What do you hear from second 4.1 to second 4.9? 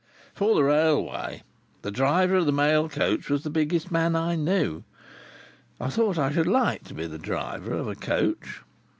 I knew.